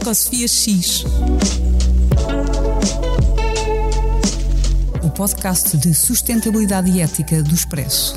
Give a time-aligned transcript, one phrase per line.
[0.00, 1.04] Ecosofia X.
[5.02, 8.14] O podcast de sustentabilidade e ética do Expresso.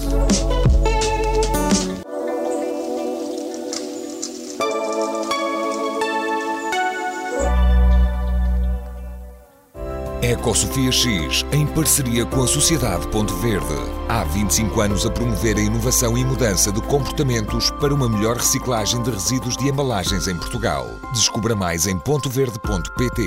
[10.31, 13.65] Ecosofia X, em parceria com a Sociedade Ponto Verde.
[14.07, 19.03] Há 25 anos a promover a inovação e mudança de comportamentos para uma melhor reciclagem
[19.03, 20.87] de resíduos de embalagens em Portugal.
[21.13, 23.21] Descubra mais em pontoverde.pt.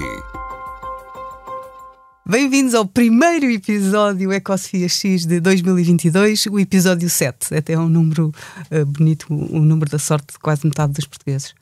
[2.27, 7.55] Bem-vindos ao primeiro episódio Ecosfia X de 2022, o episódio 7.
[7.55, 8.33] Até é um número
[8.73, 11.55] uh, bonito, o um número da sorte de quase metade dos portugueses.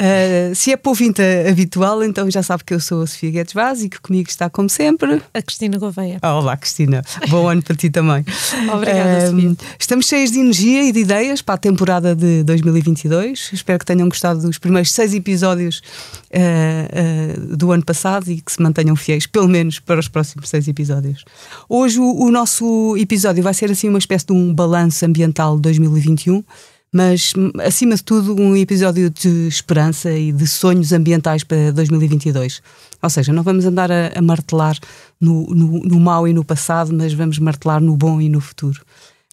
[0.00, 3.52] Uh, se é para ouvinte habitual, então já sabe que eu sou a Sofia Guedes
[3.52, 6.18] Vaz e que comigo está, como sempre, a Cristina Gouveia.
[6.22, 7.02] Oh, olá, Cristina.
[7.28, 8.24] Bom ano para ti também.
[8.72, 9.56] Obrigada, uh, Sofia.
[9.78, 13.50] Estamos cheios de energia e de ideias para a temporada de 2022.
[13.52, 15.82] Espero que tenham gostado dos primeiros seis episódios
[16.32, 20.66] uh, do ano passado e que se mantenham fiéis, pelo menos para os próximos seis
[20.66, 21.24] episódios.
[21.68, 25.62] Hoje o, o nosso episódio vai ser assim uma espécie de um balanço ambiental de
[25.62, 26.42] 2021
[26.92, 27.32] mas
[27.64, 32.60] acima de tudo um episódio de esperança e de sonhos ambientais para 2022.
[33.02, 34.76] Ou seja, não vamos andar a, a martelar
[35.20, 38.80] no, no, no mau e no passado, mas vamos martelar no bom e no futuro.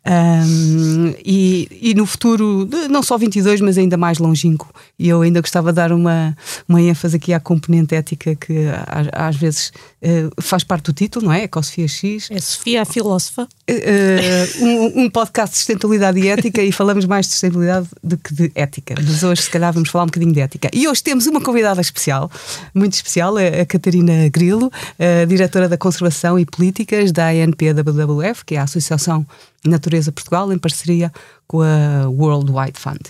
[0.08, 4.74] Um, e, e, no futuro, não só 22, mas ainda mais longínquo.
[4.98, 6.36] E eu ainda gostava de dar uma,
[6.68, 11.26] uma ênfase aqui à componente ética que às, às vezes uh, faz parte do título,
[11.26, 11.44] não é?
[11.44, 12.30] Ecosofia X.
[12.32, 13.48] É Sofia a filósofa.
[13.70, 18.34] Uh, um, um, podcast de sustentabilidade e ética e falamos mais de sustentabilidade do que
[18.34, 18.96] de ética.
[18.98, 20.70] Mas hoje, se calhar, vamos falar um bocadinho de ética.
[20.74, 22.32] E hoje temos uma convidada especial,
[22.74, 28.60] muito especial, a Catarina Grilo, a diretora da Conservação e Políticas da ANPWWF, que é
[28.60, 29.26] a Associação
[29.66, 31.12] Natureza Portugal, em parceria
[31.48, 33.02] com a World Wide Fund.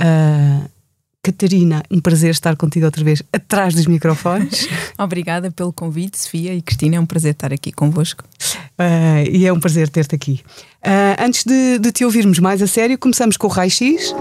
[0.00, 0.68] Uh,
[1.22, 4.68] Catarina, um prazer estar contigo outra vez atrás dos microfones.
[4.98, 6.96] Obrigada pelo convite, Sofia e Cristina.
[6.96, 8.24] É um prazer estar aqui convosco.
[8.78, 10.40] Uh, e é um prazer ter-te aqui.
[10.82, 14.14] Uh, antes de, de, te ouvirmos mais a sério, começamos com o Raio X.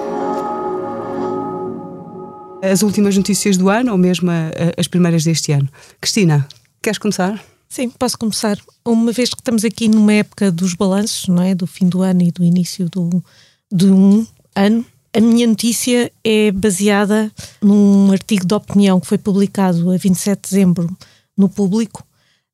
[2.62, 5.70] As últimas notícias do ano, ou mesmo a, a, as primeiras deste ano.
[6.02, 6.46] Cristina,
[6.82, 7.42] queres começar?
[7.70, 8.58] Sim, posso começar.
[8.86, 11.54] Uma vez que estamos aqui numa época dos balanços, não é?
[11.54, 13.24] Do fim do ano e do início do,
[13.72, 19.92] de um ano, a minha notícia é baseada num artigo de opinião que foi publicado
[19.92, 20.98] a 27 de dezembro
[21.36, 22.06] no Público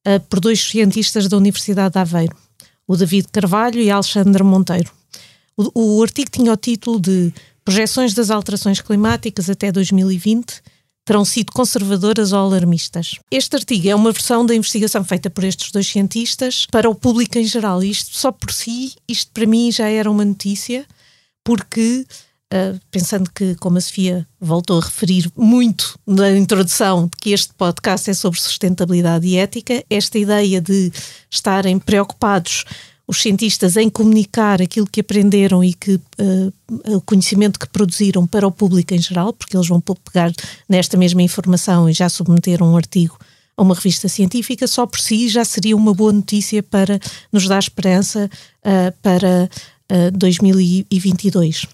[0.08, 2.36] uh, por dois cientistas da Universidade de Aveiro,
[2.88, 4.92] o David Carvalho e Alexandre Monteiro.
[5.56, 10.62] O, o artigo tinha o título de Projeções das Alterações Climáticas até 2020
[11.06, 13.16] terão sido conservadoras ou alarmistas.
[13.30, 17.38] Este artigo é uma versão da investigação feita por estes dois cientistas para o público
[17.38, 17.84] em geral.
[17.84, 20.86] Isto só por si, isto para mim já era uma notícia,
[21.44, 22.06] porque
[22.54, 27.52] Uh, pensando que, como a Sofia voltou a referir muito na introdução, de que este
[27.56, 30.94] podcast é sobre sustentabilidade e ética, esta ideia de
[31.32, 32.64] estarem preocupados
[33.08, 36.54] os cientistas em comunicar aquilo que aprenderam e que uh,
[36.96, 40.32] o conhecimento que produziram para o público em geral, porque eles vão pegar
[40.68, 43.18] nesta mesma informação e já submeteram um artigo
[43.56, 47.00] a uma revista científica, só por si já seria uma boa notícia para
[47.32, 48.30] nos dar esperança
[48.66, 49.50] uh, para
[49.92, 51.68] uh, 2022.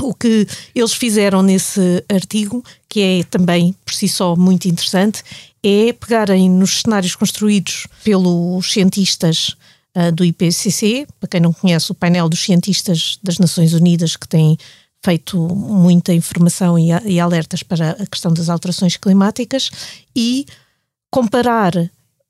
[0.00, 5.22] O que eles fizeram nesse artigo, que é também por si só muito interessante,
[5.62, 9.56] é pegarem nos cenários construídos pelos cientistas
[9.96, 14.28] uh, do IPCC, para quem não conhece, o painel dos cientistas das Nações Unidas que
[14.28, 14.56] tem
[15.04, 19.70] feito muita informação e, e alertas para a questão das alterações climáticas,
[20.14, 20.46] e
[21.10, 21.72] comparar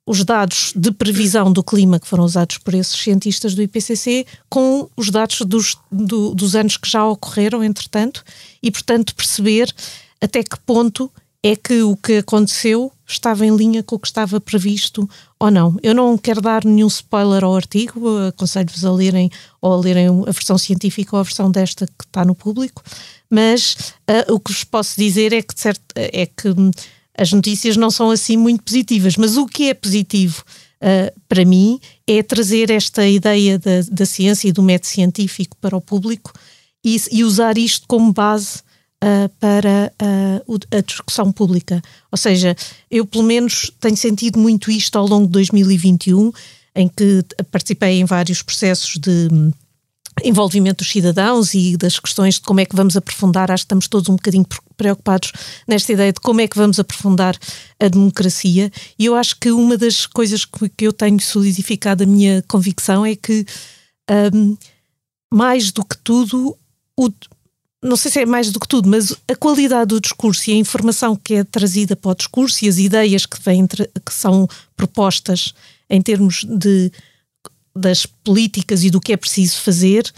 [0.07, 4.89] os dados de previsão do clima que foram usados por esses cientistas do IPCC com
[4.97, 8.25] os dados dos, do, dos anos que já ocorreram, entretanto,
[8.61, 9.73] e, portanto, perceber
[10.21, 11.11] até que ponto
[11.43, 15.09] é que o que aconteceu estava em linha com o que estava previsto
[15.39, 15.77] ou não.
[15.83, 19.29] Eu não quero dar nenhum spoiler ao artigo, aconselho-vos a lerem
[19.61, 22.83] ou a lerem a versão científica ou a versão desta que está no público,
[23.29, 26.71] mas uh, o que vos posso dizer é que, certo, é que hum,
[27.17, 30.45] as notícias não são assim muito positivas, mas o que é positivo
[30.81, 35.77] uh, para mim é trazer esta ideia da, da ciência e do método científico para
[35.77, 36.33] o público
[36.85, 38.62] e, e usar isto como base
[39.03, 41.83] uh, para uh, a discussão pública.
[42.11, 42.57] Ou seja,
[42.91, 46.33] eu pelo menos tenho sentido muito isto ao longo de 2021,
[46.75, 49.53] em que participei em vários processos de hum,
[50.25, 53.89] envolvimento dos cidadãos e das questões de como é que vamos aprofundar, acho que estamos
[53.89, 54.47] todos um bocadinho
[54.77, 55.33] preocupados
[55.67, 57.37] nesta ideia de como é que vamos aprofundar
[57.79, 62.43] a democracia e eu acho que uma das coisas que eu tenho solidificado a minha
[62.49, 63.45] convicção é que
[64.35, 64.57] um,
[65.33, 66.57] mais do que tudo
[66.97, 67.11] o,
[67.83, 70.57] não sei se é mais do que tudo, mas a qualidade do discurso e a
[70.57, 75.53] informação que é trazida para o discurso e as ideias que, vêm, que são propostas
[75.91, 76.93] em termos de,
[77.75, 80.11] das políticas e do que é preciso fazer,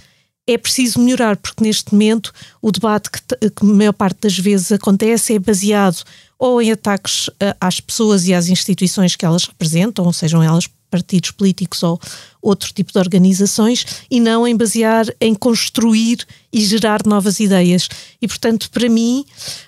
[0.47, 4.71] é preciso melhorar, porque neste momento o debate que, que a maior parte das vezes
[4.71, 6.05] acontece é baseado
[6.39, 11.83] ou em ataques às pessoas e às instituições que elas representam, sejam elas partidos políticos
[11.83, 12.01] ou
[12.41, 17.89] outro tipo de organizações, e não em basear em construir e gerar novas ideias.
[18.23, 19.25] E, portanto, para mim,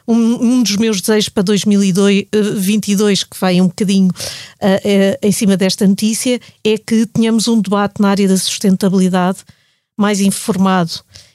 [0.06, 5.56] um, um dos meus desejos para 2022, que vai um bocadinho uh, uh, em cima
[5.56, 9.38] desta notícia, é que tenhamos um debate na área da sustentabilidade
[9.96, 10.92] mais informado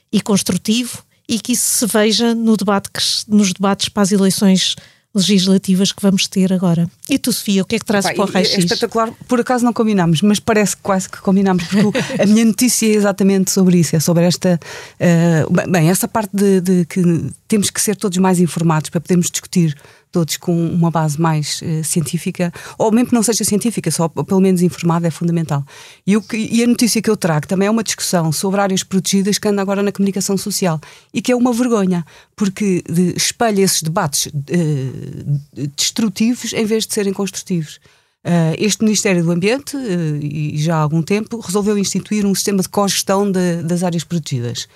[0.10, 2.90] e construtivo e que isso se veja no debate
[3.28, 4.76] nos debates para as eleições
[5.14, 6.90] legislativas que vamos ter agora.
[7.10, 9.66] E tu, Sofia, o que é que trazes para o raio É espetacular, por acaso
[9.66, 13.96] não combinamos, mas parece quase que combinamos, porque a minha notícia é exatamente sobre isso,
[13.96, 14.60] é sobre esta.
[15.00, 17.02] Uh, bem, essa parte de, de, que
[17.48, 19.76] temos que ser todos mais informados para podermos discutir
[20.12, 24.42] todos com uma base mais uh, científica, ou mesmo que não seja científica, só pelo
[24.42, 25.64] menos informada, é fundamental.
[26.06, 28.84] E, o que, e a notícia que eu trago também é uma discussão sobre áreas
[28.84, 30.80] protegidas que anda agora na comunicação social
[31.14, 32.06] e que é uma vergonha,
[32.36, 37.80] porque de, espelha esses debates uh, destrutivos em vez de serem construtivos.
[38.24, 39.76] Uh, este Ministério do Ambiente,
[40.22, 44.68] e já há algum tempo, resolveu instituir um sistema de cogestão de, das áreas protegidas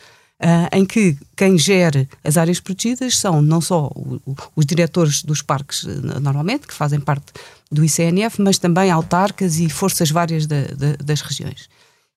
[0.72, 3.92] em que quem gere as áreas protegidas são não só
[4.56, 7.26] os diretores dos parques, uh, normalmente, que fazem parte
[7.72, 11.70] do ICNF, mas também autarcas e forças várias das regiões.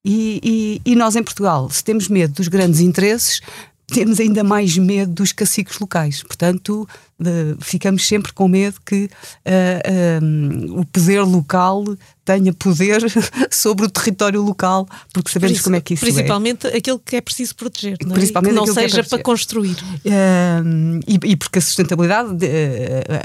[0.04, 0.40] E,
[0.84, 3.40] e, e, nós em Portugal, se temos medo dos grandes interesses,
[3.88, 6.23] temos ainda mais medo dos caciques locais.
[6.23, 6.87] Portanto,
[7.20, 7.25] uh,
[7.61, 9.11] ficamos sempre com medo que uh,
[9.44, 11.85] eh, um, eh, o poder local
[12.25, 13.02] tenha poder
[13.50, 16.76] sobre o território local, porque sabemos isso, como é que isso Principalmente é.
[16.76, 18.19] aquilo que é preciso proteger, não, é?
[18.19, 19.76] Principalmente que não seja que é para construir.
[20.05, 22.31] Uh, e, e, porque a sustentabilidade.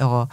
[0.01, 0.27] Oh,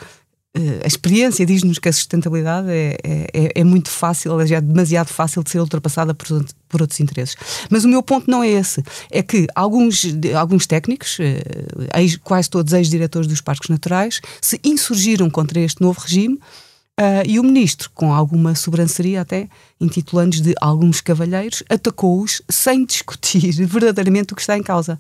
[0.83, 2.97] a experiência diz-nos que a sustentabilidade é,
[3.33, 7.37] é, é, muito fácil, é demasiado fácil de ser ultrapassada por, por outros interesses.
[7.69, 8.83] Mas o meu ponto não é esse.
[9.11, 11.43] É que alguns, alguns técnicos, eh,
[11.97, 17.39] ex, quase todos ex-diretores dos parques naturais, se insurgiram contra este novo regime uh, e
[17.39, 19.49] o ministro, com alguma sobranceria até,
[19.81, 24.97] intitulando-os de alguns cavalheiros, atacou-os sem discutir verdadeiramente o que está em causa.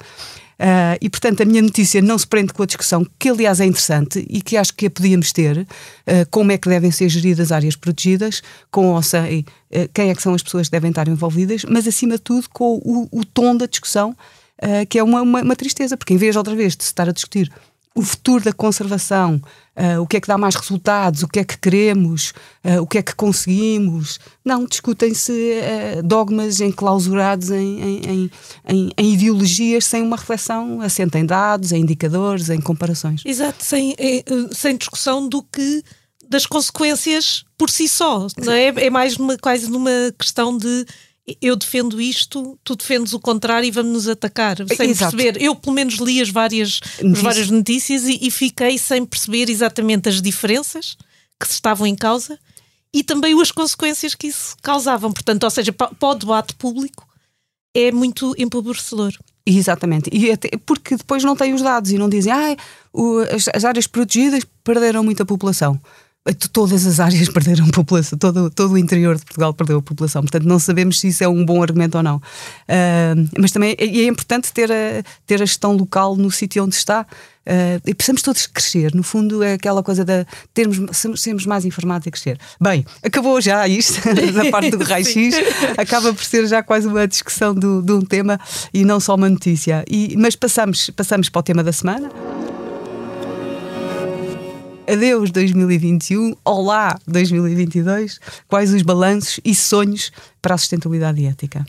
[0.61, 3.65] Uh, e, portanto, a minha notícia não se prende com a discussão, que aliás é
[3.65, 5.67] interessante e que acho que a podíamos ter, uh,
[6.31, 10.21] como é que devem ser geridas áreas protegidas, com ou sem uh, quem é que
[10.21, 13.57] são as pessoas que devem estar envolvidas, mas acima de tudo com o, o tom
[13.57, 14.15] da discussão,
[14.91, 17.13] que é uma, uma, uma, tristeza, porque em vez outra vez de se estar a
[17.13, 17.51] discutir
[17.95, 19.43] o futuro da conservação,
[19.77, 22.33] uh, o que é que dá mais resultados, o que é que queremos,
[22.65, 24.21] uh, o que é que conseguimos.
[24.45, 28.31] Não, discutem-se uh, dogmas enclausurados em, em,
[28.69, 33.23] em, em, ideologias sem uma reflexão assenta em dados, em indicadores, em comparações.
[33.25, 33.95] Exato, sem,
[34.53, 35.83] sem discussão do que
[36.29, 38.29] das consequências por si só.
[38.39, 38.67] Não é?
[38.69, 40.87] é mais numa, quase numa questão de
[41.41, 45.17] eu defendo isto, tu defendes o contrário e vamos nos atacar, sem Exato.
[45.17, 45.43] perceber.
[45.43, 50.09] Eu, pelo menos, li as várias, as várias notícias e, e, fiquei sem perceber exatamente
[50.09, 50.97] as diferenças
[51.39, 52.39] que se estavam em causa
[52.93, 55.13] e também as consequências que isso causavam.
[55.13, 57.07] Portanto, ou seja, para, para o debate público
[57.75, 59.13] é muito empobrecedor.
[59.47, 62.57] Exatamente, e até porque depois não têm os dados e não dizem ah,
[63.35, 65.81] as, as áreas protegidas perderam muita população
[66.53, 70.45] todas as áreas perderam população, todo, todo o interior de Portugal perdeu a população, portanto
[70.45, 72.17] não sabemos se isso é um bom argumento ou não.
[72.17, 76.75] Uh, mas também é, é, importante ter a, ter a gestão local no sítio onde
[76.75, 77.07] está.
[77.47, 80.79] Uh, e precisamos todos crescer, no fundo é aquela coisa de termos,
[81.17, 82.39] sermos mais informados e crescer.
[82.61, 83.99] Bem, acabou já isto,
[84.35, 85.35] da parte do raio-x,
[85.77, 88.39] acaba por ser já quase uma discussão do, de um tema
[88.75, 89.85] e não só uma notícia.
[89.91, 92.11] E, mas passamos, passamos para o tema da semana.
[94.87, 98.19] Adeus 2021, olá 2022,
[98.49, 100.11] quais os balanços e sonhos
[100.43, 101.65] para a sustentabilidade ética?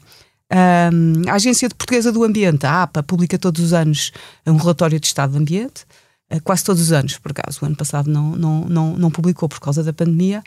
[0.51, 4.11] Um, a Agência Portuguesa do Ambiente, a APA, publica todos os anos
[4.45, 5.85] um relatório de estado do ambiente,
[6.33, 7.59] uh, quase todos os anos, por acaso.
[7.61, 10.43] O ano passado não, não, não, não publicou por causa da pandemia,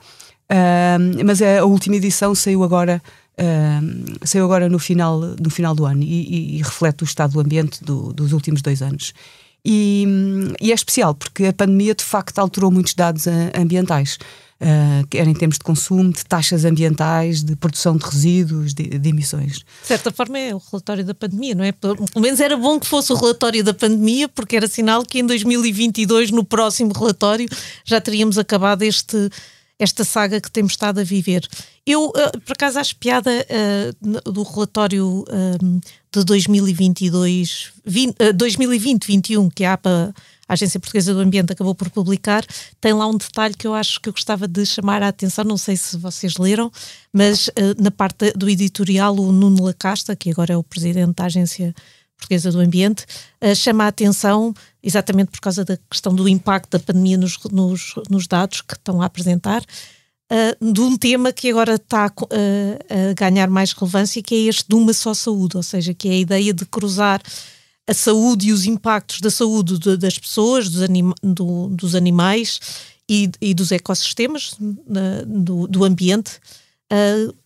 [0.50, 3.02] uh, mas a, última edição saiu agora.
[4.22, 7.40] Saiu agora no final, no final do ano e, e, e reflete o estado do
[7.40, 9.12] ambiente do, dos últimos dois anos.
[9.64, 10.06] E,
[10.60, 14.18] e, é especial porque a pandemia de facto alterou muitos dados ambientais,
[14.60, 19.08] uh, quer em termos de consumo, de taxas ambientais, de produção de resíduos, de, de,
[19.08, 19.54] emissões.
[19.54, 21.72] De certa forma é o relatório da pandemia, não é?
[21.72, 25.26] Pelo menos era bom que fosse o relatório da pandemia, porque era sinal que em
[25.26, 27.48] 2022, no próximo relatório,
[27.84, 29.30] já teríamos acabado este
[29.84, 31.46] esta saga que temos estado a viver.
[31.86, 35.80] Eu, uh, por acaso, acho piada uh, do relatório um,
[36.12, 40.14] de 2022, 2020-21 que a APA,
[40.48, 42.44] a Agência Portuguesa do Ambiente, acabou por publicar,
[42.80, 45.56] tem lá um detalhe que eu acho que eu gostava de chamar a atenção, não
[45.56, 46.70] sei se vocês leram,
[47.12, 51.66] mas na parte do editorial, o Nuno Lacasta, que agora é o presidente da Agência
[51.66, 52.03] Portuguesa
[52.52, 53.04] do Ambiente,
[53.42, 57.94] uh, chama a atenção exatamente por causa da questão do impacto da pandemia nos, nos,
[58.10, 63.12] nos dados que estão a apresentar, uh, de um tema que agora está uh, a
[63.14, 66.18] ganhar mais relevância, que é este de uma só saúde, ou seja, que é a
[66.18, 67.22] ideia de cruzar
[67.86, 70.88] a saúde e os impactos da saúde de, das pessoas, dos,
[71.22, 72.58] do, dos animais
[73.08, 74.56] e, e, dos ecossistemas,
[75.26, 76.40] do, do ambiente,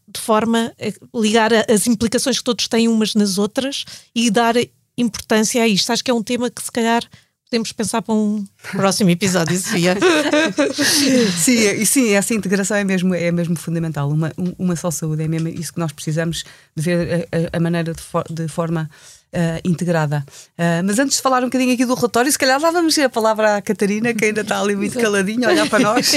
[0.08, 3.84] de forma a ligar as implicações que todos têm umas nas outras
[4.14, 4.54] e dar
[4.96, 5.92] importância a isto.
[5.92, 7.02] Acho que é um tema que se calhar
[7.50, 9.96] podemos pensar para um próximo episódio, Sofia.
[11.38, 14.10] sim, sim, essa integração é mesmo, é mesmo fundamental.
[14.10, 16.44] Uma, uma só saúde, é mesmo isso que nós precisamos
[16.76, 18.90] de ver a, a maneira de, for, de forma
[19.34, 20.24] uh, integrada.
[20.58, 23.56] Uh, mas antes de falar um bocadinho aqui do relatório, se calhar dávamos a palavra
[23.56, 26.12] à Catarina, que ainda está ali muito caladinha a olhar para nós.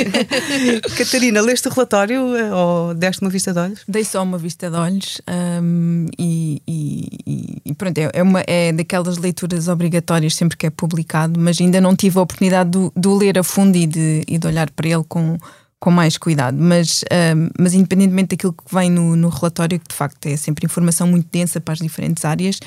[0.97, 3.81] Catarina, leste o relatório uh, ou deste uma vista de olhos?
[3.87, 5.21] Dei só uma vista de olhos
[5.61, 10.69] um, e, e, e, pronto, é, é, uma, é daquelas leituras obrigatórias sempre que é
[10.69, 14.23] publicado, mas ainda não tive a oportunidade de, de o ler a fundo e de,
[14.27, 15.37] e de olhar para ele com
[15.81, 17.03] com mais cuidado, mas,
[17.35, 21.07] um, mas independentemente daquilo que vem no, no relatório, que de facto é sempre informação
[21.07, 22.59] muito densa para as diferentes áreas,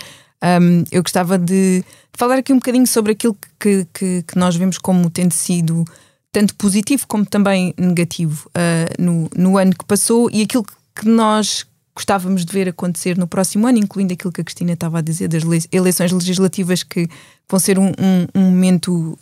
[0.42, 4.78] um, eu gostava de falar aqui um bocadinho sobre aquilo que, que, que, nós vemos
[4.78, 5.84] como tendo sido
[6.30, 10.64] tanto positivo como também negativo uh, no, no ano que passou e aquilo
[10.94, 14.98] que nós gostávamos de ver acontecer no próximo ano, incluindo aquilo que a Cristina estava
[14.98, 17.08] a dizer das eleições legislativas que
[17.48, 19.16] vão ser um, um, um momento uh,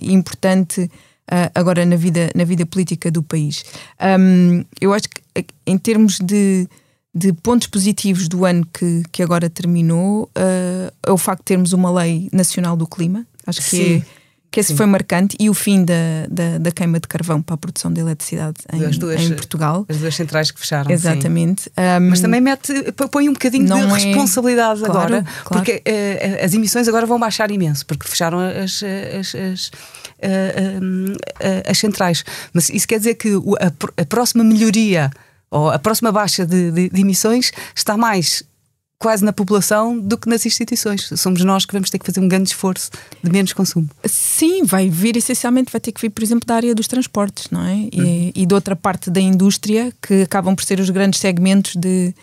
[0.00, 3.64] importante uh, agora na vida, na vida política do país.
[4.00, 5.20] Um, eu acho que
[5.66, 6.68] em termos de
[7.14, 11.72] de pontos positivos do ano que, que agora terminou uh, é o facto de termos
[11.72, 13.26] uma lei nacional do clima.
[13.46, 13.96] Acho que, Sim.
[13.96, 14.02] é,
[14.50, 14.76] que esse Sim.
[14.76, 15.36] foi marcante.
[15.38, 15.94] E o fim da,
[16.30, 19.84] da, da, queima de carvão para a produção de eletricidade em, duas, em Portugal.
[19.90, 20.90] As duas centrais que fecharam.
[20.90, 21.70] Exatamente.
[21.76, 22.72] Um, Mas também mete,
[23.10, 23.84] põe um bocadinho de é...
[23.84, 25.64] responsabilidade claro, agora, claro.
[25.64, 28.82] porque uh, as emissões agora vão baixar imenso, porque fecharam as,
[29.18, 31.12] as, as uh,
[31.68, 32.24] as centrais.
[32.54, 33.28] Mas isso quer dizer que
[33.60, 35.10] a, a próxima melhoria
[35.52, 38.42] ou a próxima baixa de, de, de emissões está mais
[38.98, 41.10] quase na população do que nas instituições.
[41.16, 42.88] Somos nós que vamos ter que fazer um grande esforço
[43.22, 43.88] de menos consumo.
[44.04, 47.66] Sim, vai vir essencialmente, vai ter que vir, por exemplo, da área dos transportes, não
[47.66, 47.88] é?
[47.92, 48.32] E, uhum.
[48.34, 52.14] e de outra parte da indústria, que acabam por ser os grandes segmentos de,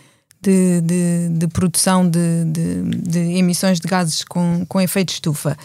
[0.41, 5.57] de, de, de produção de, de, emissões de gases com, com efeito estufa.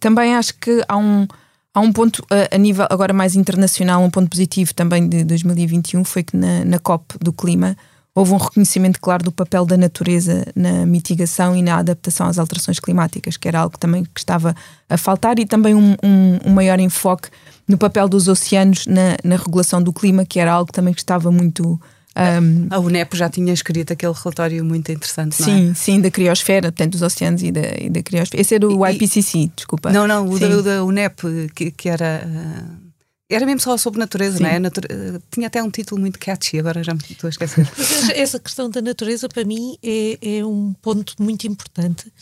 [0.00, 1.28] Também acho que há um
[1.74, 6.04] Há um ponto a, a, nível agora mais internacional, um ponto positivo também de 2021
[6.04, 7.76] foi que na, na COP do clima
[8.14, 12.78] houve um reconhecimento claro do papel da natureza na mitigação e na adaptação às alterações
[12.78, 14.54] climáticas, que era algo também que estava
[14.88, 17.28] a faltar, e também um, um, um maior enfoque
[17.66, 21.32] no papel dos oceanos na, na regulação do clima, que era algo também que estava
[21.32, 21.80] muito
[22.16, 25.74] um, a UNEP já tinha escrito aquele relatório muito interessante, sim, é?
[25.74, 28.40] Sim, da criosfera, tanto dos oceanos e da, e da criosfera.
[28.40, 29.90] Esse era o IPCC, desculpa.
[29.90, 32.24] Não, não, o da, o da, UNEP, que, que era.
[32.24, 32.84] Uh,
[33.28, 34.44] era mesmo só sobre natureza, sim.
[34.44, 34.58] não é?
[34.60, 34.86] Nature...
[35.30, 37.68] Tinha até um título muito catchy, agora já me estou a esquecer.
[38.14, 42.12] Essa questão da natureza, para mim, é, é um ponto muito importante.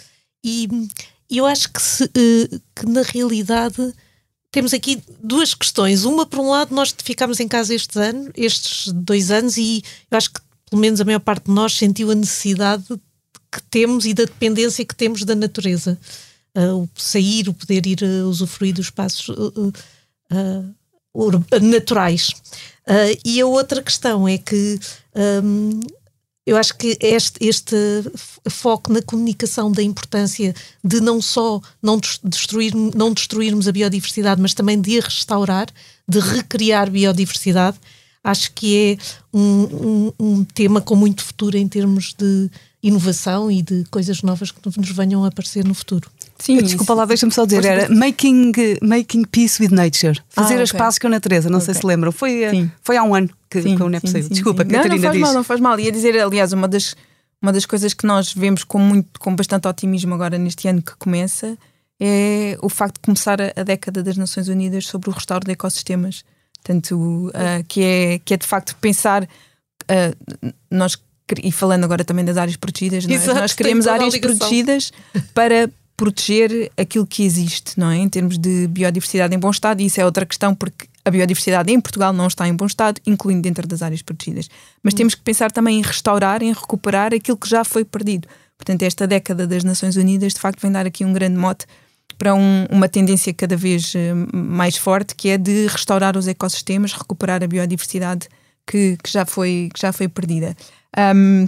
[0.42, 0.68] E
[1.30, 3.92] eu acho que, se, uh, que na realidade
[4.52, 6.04] temos aqui duas questões.
[6.04, 10.18] Uma, por um lado, nós ficámos em casa estes anos, estes dois anos, e eu
[10.18, 10.40] acho que
[10.70, 12.84] pelo menos a maior parte de nós sentiu a necessidade
[13.50, 15.98] que temos e da dependência que temos da natureza.
[16.56, 19.72] Uh, o sair, o poder ir uh, usufruir dos espaços uh,
[21.60, 22.30] naturais.
[23.24, 24.78] e a outra questão é que
[25.44, 25.80] um,
[26.44, 27.76] eu acho que este, este
[28.50, 34.52] foco na comunicação da importância de não só não destruir, não destruirmos a biodiversidade, mas
[34.52, 35.68] também de a restaurar,
[36.08, 37.78] de recriar biodiversidade,
[38.24, 42.50] acho que é um, um, um tema com muito futuro em termos de
[42.82, 46.10] inovação e de coisas novas que nos venham a aparecer no futuro.
[46.42, 48.50] Sim, desculpa lá, deixa-me só dizer, era making,
[48.82, 50.62] making Peace with Nature, fazer ah, okay.
[50.64, 51.66] as pazes com a natureza, não okay.
[51.66, 54.28] sei se lembram, foi, eh, foi há um ano que, sim, que o NEP saiu.
[54.28, 54.70] Desculpa, sim.
[54.70, 55.22] Catarina não, não faz diz.
[55.22, 55.78] mal, não faz mal.
[55.78, 56.96] Ia dizer, aliás, uma das,
[57.40, 60.96] uma das coisas que nós vemos com, muito, com bastante otimismo agora neste ano que
[60.96, 61.56] começa
[62.00, 65.52] é o facto de começar a, a década das Nações Unidas sobre o restauro de
[65.52, 66.24] ecossistemas.
[66.56, 70.98] Portanto, uh, que, é, que é de facto pensar, uh, nós,
[71.40, 73.12] e falando agora também das áreas protegidas, é?
[73.12, 74.92] Exato, nós queremos áreas protegidas
[75.32, 75.70] para
[76.02, 77.98] proteger aquilo que existe, não é?
[77.98, 81.72] Em termos de biodiversidade em bom estado, e isso é outra questão, porque a biodiversidade
[81.72, 84.48] em Portugal não está em bom estado, incluindo dentro das áreas protegidas.
[84.82, 84.96] Mas hum.
[84.96, 88.26] temos que pensar também em restaurar, em recuperar aquilo que já foi perdido.
[88.58, 91.66] Portanto, esta década das Nações Unidas, de facto, vem dar aqui um grande mote
[92.18, 96.92] para um, uma tendência cada vez eh, mais forte, que é de restaurar os ecossistemas,
[96.94, 98.28] recuperar a biodiversidade
[98.66, 100.56] que, que já, foi, que já foi perdida.
[101.14, 101.46] Um,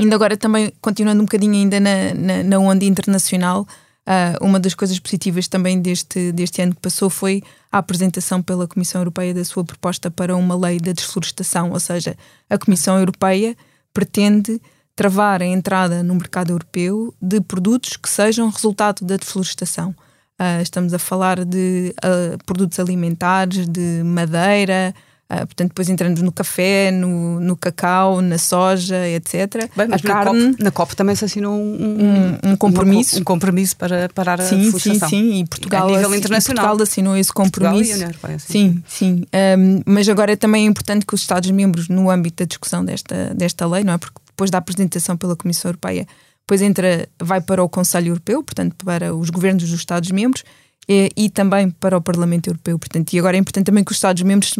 [0.00, 3.64] ainda agora também, continuando um bocadinho ainda na, na, na onda internacional,
[4.06, 7.42] Uh, uma das coisas positivas também deste, deste ano que passou foi
[7.72, 12.14] a apresentação pela Comissão Europeia da sua proposta para uma lei da desflorestação, ou seja,
[12.50, 13.56] a Comissão Europeia
[13.94, 14.60] pretende
[14.94, 19.94] travar a entrada no mercado europeu de produtos que sejam resultado da desflorestação.
[20.38, 24.94] Uh, estamos a falar de uh, produtos alimentares, de madeira,
[25.24, 29.70] Uh, portanto, depois entramos no café, no, no cacau, na soja, etc.
[29.74, 30.50] Bem, a carne.
[30.50, 33.16] COP, na COP também se assinou um, um, um compromisso.
[33.16, 36.64] Um, um, compromisso para parar a sim, Sim, sim, e Portugal, a nível internacional.
[36.66, 37.98] Portugal assinou esse compromisso.
[38.38, 38.82] Sim, sim.
[38.86, 39.24] sim.
[39.58, 43.66] Um, mas agora é também importante que os Estados-membros, no âmbito da discussão desta, desta
[43.66, 43.98] lei, não é?
[43.98, 46.06] Porque depois da apresentação pela Comissão Europeia,
[46.40, 50.44] depois entra, vai para o Conselho Europeu, portanto, para os governos dos Estados-membros.
[50.86, 52.78] E, e, também para o Parlamento Europeu.
[52.78, 54.54] Portanto, e agora é importante também que os Estados-membros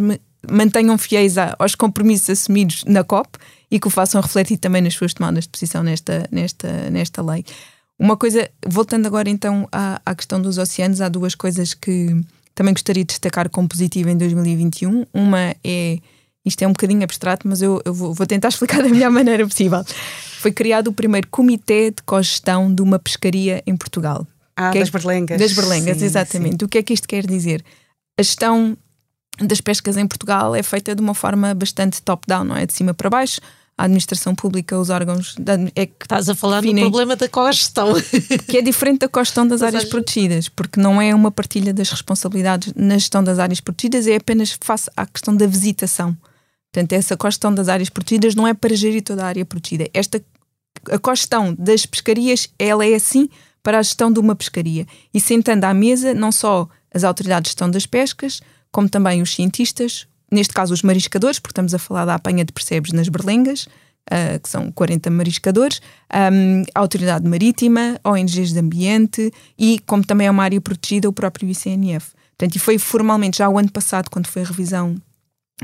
[0.51, 3.39] mantenham fiéis aos compromissos assumidos na COP
[3.71, 7.45] e que o façam refletir também nas suas tomadas de posição nesta, nesta, nesta lei.
[7.99, 12.21] Uma coisa, voltando agora então à, à questão dos oceanos, há duas coisas que
[12.55, 15.07] também gostaria de destacar como positiva em 2021.
[15.13, 15.99] Uma é,
[16.45, 19.47] isto é um bocadinho abstrato, mas eu, eu vou, vou, tentar explicar da melhor maneira
[19.47, 19.85] possível.
[20.41, 24.27] Foi criado o primeiro comitê de cogestão de uma pescaria em Portugal.
[24.57, 25.39] Ah, que das é, berlengas.
[25.39, 26.59] Das berlengas, sim, exatamente.
[26.61, 26.67] Sim.
[26.67, 27.65] O que é que isto quer dizer?
[28.19, 28.77] A gestão
[29.39, 32.67] das pescas em Portugal é feita de uma forma bastante top-down, não é?
[32.67, 33.41] De cima para baixo.
[33.77, 35.35] A administração pública, os órgãos.
[35.75, 37.93] É que Estás a falar definem, do problema da cogestão.
[38.47, 42.73] Que é diferente da cogestão das, áreas protegidas, porque não é uma partilha das responsabilidades
[42.77, 46.17] na gestão das áreas protegidas, é apenas face à questão da visitação.
[46.73, 49.89] Portanto, essa cogestão das áreas protegidas não é para gerir toda a área protegida.
[49.93, 50.23] Esta,
[50.91, 53.29] a cogestão das pescarias, ela é assim
[53.61, 54.87] para a gestão de uma pescaria.
[55.13, 58.41] E sentando à mesa, não só as autoridades de gestão das pescas,
[58.75, 62.53] como também os cientistas, neste caso os mariscadores, porque estamos a falar da apanha de
[62.53, 63.69] percebes nas berlengas,
[64.11, 65.81] uh, que são 40 mariscadores,
[66.13, 71.13] um, a Autoridade Marítima, ONGs de Ambiente e, como também é uma área protegida, o
[71.13, 72.11] próprio ICNF.
[72.37, 74.97] Portanto, e foi formalmente, já o ano passado, quando foi a revisão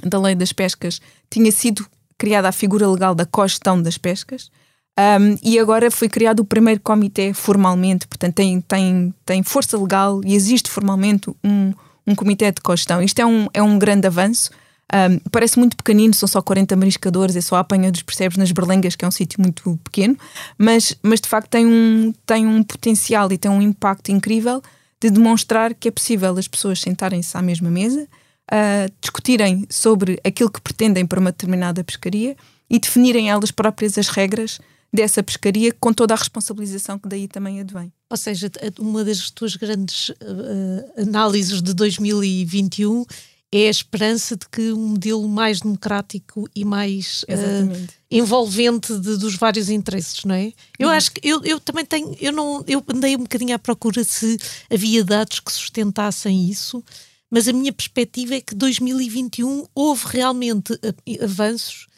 [0.05, 1.85] da lei das pescas, tinha sido
[2.17, 4.53] criada a figura legal da cogestão das pescas.
[4.97, 10.21] Um, e agora foi criado o primeiro comitê formalmente, portanto tem, tem, tem força legal
[10.25, 11.73] e existe formalmente um,
[12.07, 13.03] um comitê de cogestão.
[13.03, 14.51] Isto é um, é um grande avanço.
[14.93, 18.51] Um, parece muito pequenino, são só 40 mariscadores, é só a apanha dos percebes nas
[18.51, 20.17] Berlengas, que é um sítio muito pequeno,
[20.59, 24.61] mas, mas de facto tem um, tem um potencial e tem um impacto incrível
[25.01, 30.51] de demonstrar que é possível as pessoas sentarem-se à mesma mesa, uh, discutirem sobre aquilo
[30.51, 32.37] que pretendem para uma determinada pescaria
[32.69, 34.61] e definirem elas próprias as regras
[34.93, 37.93] dessa pescaria com toda a responsabilização que daí também advém.
[38.11, 43.05] Ou seja, uma das tuas grandes uh, análises de 2021
[43.53, 49.35] é a esperança de que um modelo mais democrático e mais uh, envolvente de, dos
[49.35, 50.53] vários interesses, não é?
[50.79, 50.93] Eu hum.
[50.93, 54.39] acho que eu, eu também tenho, eu não, eu andei um bocadinho à procura se
[54.73, 56.83] havia dados que sustentassem isso,
[57.29, 60.79] mas a minha perspectiva é que 2021 houve realmente
[61.21, 61.89] avanços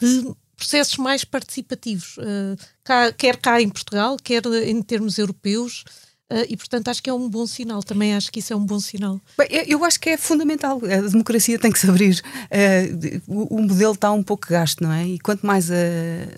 [0.00, 5.84] de processos mais participativos, uh, cá, quer cá em Portugal, quer em termos europeus.
[6.30, 7.82] Uh, e, portanto, acho que é um bom sinal.
[7.82, 9.20] Também acho que isso é um bom sinal.
[9.36, 10.80] Bem, eu acho que é fundamental.
[10.82, 12.22] A democracia tem que se abrir.
[12.46, 15.06] Uh, o, o, modelo está um pouco gasto, não é?
[15.06, 15.68] E quanto mais,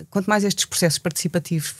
[0.09, 1.73] quanto mais estes processos participativos,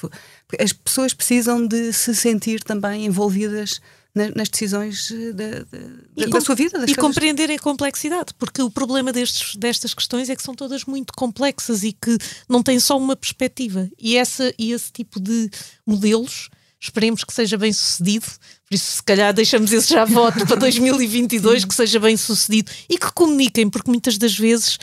[0.57, 3.81] as pessoas precisam de se sentir também envolvidas
[4.15, 6.77] nas decisões eh, da, da, da sua vida.
[6.77, 6.95] e coisas.
[6.95, 11.83] compreender a complexidade, porque o problema destes, destas questões é que são todas muito complexas
[11.83, 13.89] e que não têm só uma perspectiva.
[13.99, 15.49] E, essa, e esse tipo de
[15.85, 16.49] modelos
[16.79, 18.25] esperemos que seja bem sucedido.
[18.67, 22.97] Por isso, se calhar, deixamos esse já voto para 2022, que seja bem sucedido e
[22.97, 24.77] que comuniquem, porque muitas das vezes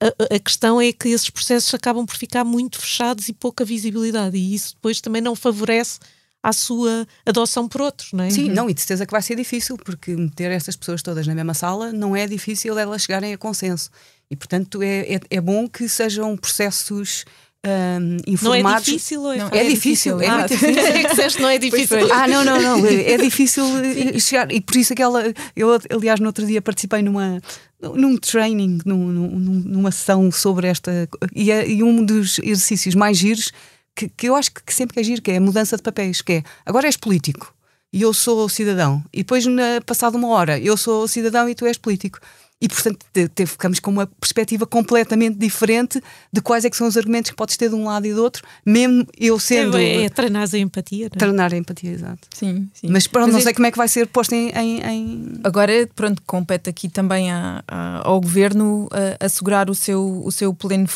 [0.00, 4.36] a, a, questão é que esses processos acabam por ficar muito fechados e pouca visibilidade,
[4.36, 5.98] e isso depois também não favorece
[6.46, 8.30] à sua adoção por outros, não é?
[8.30, 11.34] Sim, não, e de certeza que vai ser difícil, porque meter essas pessoas todas na
[11.34, 13.90] mesma sala não é difícil elas chegarem a consenso.
[14.30, 17.24] E, portanto, é, é, é bom que sejam processos.
[17.66, 18.42] Um, informados.
[18.42, 20.20] Não é difícil, não, é, é difícil.
[20.20, 20.78] É ah, difícil.
[20.78, 22.12] É que disseste, não é difícil.
[22.12, 22.86] ah, não, não, não.
[22.86, 24.52] É difícil eh, chegar.
[24.52, 25.24] E por isso aquela.
[25.56, 27.40] Eu, aliás, no outro dia participei numa,
[27.82, 31.08] num training, num, num, numa sessão sobre esta.
[31.34, 33.50] E, é, e um dos exercícios mais giros
[33.96, 36.34] que, que eu acho que sempre que agir, que é a mudança de papéis, que
[36.34, 37.52] é agora és político
[37.92, 41.64] e eu sou cidadão, e depois, na, passado uma hora, eu sou cidadão e tu
[41.64, 42.20] és político.
[42.60, 46.86] E portanto te, te, ficamos com uma perspectiva completamente diferente de quais é que são
[46.86, 49.76] os argumentos que podes ter de um lado e do outro, mesmo eu sendo.
[49.76, 51.06] É, é treinar a empatia.
[51.06, 51.18] Não é?
[51.18, 52.28] Treinar a empatia, exato.
[52.34, 52.88] Sim, sim.
[52.88, 54.50] Mas pronto, Mas não sei como é que vai ser posto em.
[54.50, 55.32] em, em...
[55.44, 60.54] Agora, pronto, compete aqui também a, a, ao governo a, assegurar o seu, o seu
[60.54, 60.86] pleno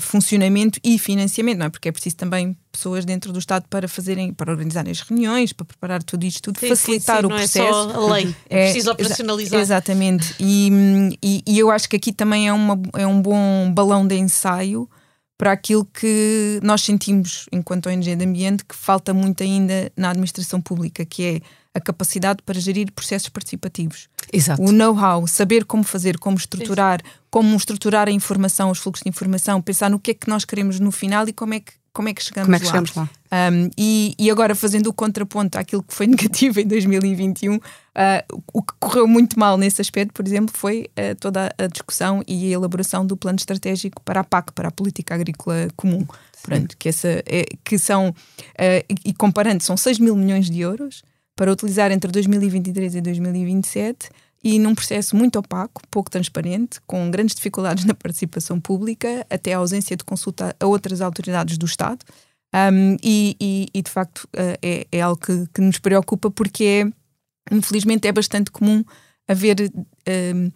[0.00, 1.70] funcionamento e financiamento, não é?
[1.70, 5.64] Porque é preciso também pessoas dentro do Estado para fazerem, para organizarem as reuniões, para
[5.64, 7.58] preparar tudo isto, tudo, sim, facilitar sim, sim, o processo.
[7.58, 9.60] Não é só a lei, é, preciso operacionalizar.
[9.60, 10.34] exatamente.
[10.40, 10.70] E,
[11.22, 14.88] e, e, eu acho que aqui também é, uma, é um bom balão de ensaio
[15.38, 20.60] para aquilo que nós sentimos enquanto ONG de ambiente que falta muito ainda na administração
[20.60, 21.40] pública, que é
[21.74, 24.08] a capacidade para gerir processos participativos.
[24.32, 24.62] Exato.
[24.62, 29.60] O know-how, saber como fazer, como estruturar, como estruturar a informação, os fluxos de informação,
[29.60, 32.12] pensar no que é que nós queremos no final e como é que como é
[32.12, 32.70] que chegamos como é que lá?
[32.72, 33.08] Chegamos lá?
[33.52, 37.60] Um, e, e, agora, fazendo o contraponto àquilo que foi negativo em 2021, uh,
[37.94, 42.22] ah, o que correu muito mal nesse aspecto, por exemplo, foi uh, toda a discussão
[42.26, 46.04] e a elaboração do plano estratégico para a PAC, para a Política Agrícola Comum.
[46.42, 51.02] Pronto, que, essa é, que são, uh, e comparando, são 6 mil milhões de euros
[51.36, 54.10] para utilizar entre 2023 e 2027
[54.44, 59.58] e num processo muito opaco, pouco transparente, com grandes dificuldades na participação pública, até a
[59.58, 62.04] ausência de consulta a outras autoridades do Estado.
[62.54, 66.64] Um, e, e, e, de facto uh, é, é, algo que, que, nos preocupa porque
[67.50, 68.84] é, infelizmente é bastante comum
[69.26, 69.72] haver
[70.08, 70.52] um,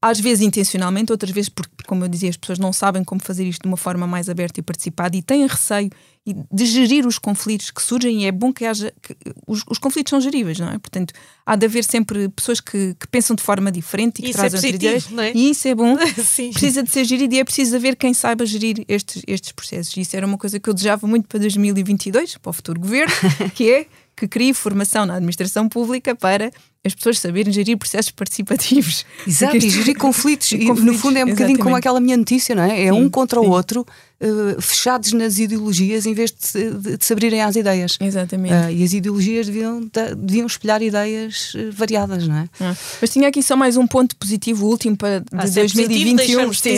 [0.00, 3.44] às vezes intencionalmente, outras vezes porque, como eu dizia, as pessoas não sabem como fazer
[3.44, 5.90] isto de uma forma mais aberta e participada e têm receio
[6.34, 8.92] de gerir os conflitos que surgem e é bom que haja.
[9.02, 10.78] Que os, os, conflitos são geríveis, não é?
[10.78, 11.14] Portanto,
[11.44, 14.70] há de haver sempre pessoas que, que pensam de forma diferente e que isso trazem
[14.70, 15.08] é ideias.
[15.18, 15.32] É?
[15.34, 15.96] E isso é bom.
[16.52, 19.96] Precisa de ser gerido e é preciso haver quem saiba gerir estes, estes processos.
[19.96, 23.12] E isso era uma coisa que eu desejava muito para 2022, para o futuro governo,
[23.54, 23.86] que é
[24.18, 26.50] que crie formação na administração pública para
[26.84, 29.04] as pessoas saberem gerir processos participativos.
[29.26, 30.50] Exato, e gerir conflitos.
[30.52, 30.84] e, conflitos.
[30.84, 32.84] no fundo é um bocadinho como aquela minha notícia, não é?
[32.84, 33.46] É sim, um contra sim.
[33.46, 33.86] o outro,
[34.20, 37.98] uh, fechados nas ideologias em vez de, de, de se abrirem às ideias.
[38.00, 38.54] Exatamente.
[38.54, 42.48] Uh, e as ideologias deviam, deviam espelhar ideias eh, variadas, não é?
[42.60, 42.76] Ah.
[43.00, 46.52] Mas tinha aqui só mais um ponto positivo, último para ah, de 2021.
[46.52, 46.76] Sim,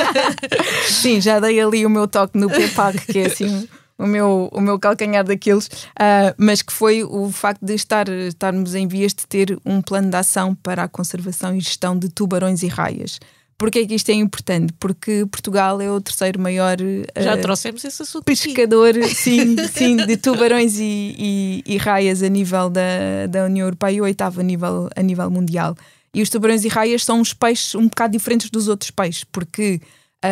[0.88, 3.68] sim, já dei ali o meu toque no PEPAC, que é assim
[4.00, 8.74] o meu, o meu calcanhar daqueles, uh, mas que foi o facto de estar, estarmos
[8.74, 12.62] em vias de ter um plano de ação para a conservação e gestão de tubarões
[12.62, 13.20] e raias.
[13.58, 14.72] Porquê é que isto é importante?
[14.80, 20.16] Porque Portugal é o terceiro maior uh, Já trouxemos esse assunto pescador sim, sim, de
[20.16, 24.42] tubarões e, e, e, raias a nível da, da União Europeia e o oitavo a
[24.42, 25.76] nível, a nível mundial.
[26.14, 29.78] E os tubarões e raias são uns peixes um bocado diferentes dos outros peixes, porque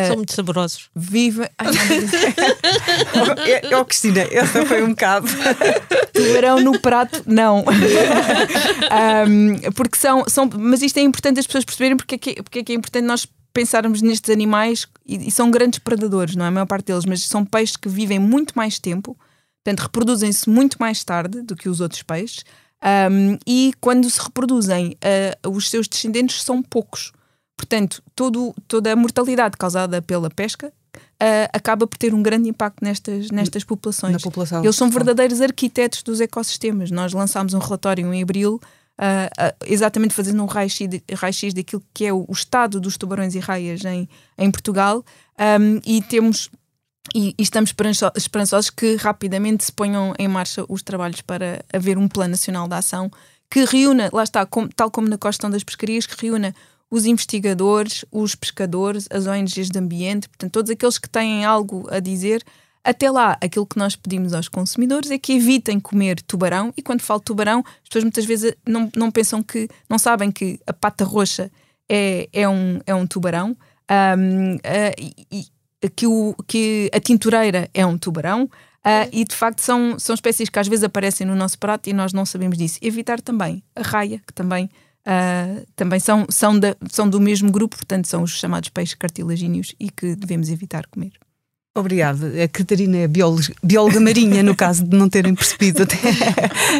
[0.07, 0.89] São muito saborosos.
[0.95, 1.49] Viva.
[1.57, 1.71] Ai,
[3.79, 5.27] oh, Cristina, essa foi um bocado.
[6.13, 7.65] Tubarão no prato, não.
[9.27, 10.47] um, porque são, são.
[10.57, 13.05] Mas isto é importante as pessoas perceberem porque é que, porque é, que é importante
[13.05, 16.49] nós pensarmos nestes animais e, e, são grandes predadores, não é?
[16.49, 19.17] A maior parte deles, mas são peixes que vivem muito mais tempo,
[19.63, 22.43] portanto, reproduzem-se muito mais tarde do que os outros peixes.
[23.11, 24.95] Um, e quando se reproduzem,
[25.43, 27.11] uh, os seus descendentes são poucos.
[27.59, 32.81] Portanto, todo, toda a mortalidade causada pela pesca uh, acaba por ter um grande impacto
[32.81, 34.23] nestas, nestas populações.
[34.23, 34.63] População.
[34.63, 36.89] Eles são verdadeiros arquitetos dos ecossistemas.
[36.89, 38.61] Nós lançámos um relatório em abril,
[38.97, 43.35] uh, uh, exatamente fazendo um raio-x raio daquilo que é o, o, estado dos tubarões
[43.35, 45.03] e raias em, em Portugal,
[45.59, 46.49] um, e temos.
[47.13, 47.73] E, e estamos
[48.15, 52.75] esperançosos que rapidamente se ponham em marcha os trabalhos para haver um plano nacional de
[52.75, 53.11] ação
[53.49, 56.53] que reúna, lá está, como, tal como na questão das pescarias, que reúna
[56.91, 61.99] os investigadores, os pescadores, as ONGs de ambiente, portanto, todos aqueles que têm algo a
[61.99, 62.43] dizer.
[62.83, 67.01] Até lá, aquilo que nós pedimos aos consumidores é que evitem comer tubarão, e quando
[67.01, 71.03] falo tubarão, as pessoas muitas vezes não, não pensam que, não sabem que a pata
[71.03, 71.51] roxa
[71.87, 73.55] é, é, um, é um tubarão,
[74.17, 75.45] um, uh, e,
[75.95, 80.49] que, o, que a tintureira é um tubarão, uh, e de facto são, são espécies
[80.49, 82.79] que às vezes aparecem no nosso prato e nós não sabemos disso.
[82.81, 84.69] Evitar também a raia, que também
[85.07, 89.73] Uh, também são, são, da, são do mesmo grupo, portanto, são os chamados peixes cartilagíneos
[89.79, 91.13] e que devemos evitar comer.
[91.75, 92.43] Obrigada.
[92.43, 95.97] A Catarina é bióloga, bióloga marinha, no caso de não terem percebido até,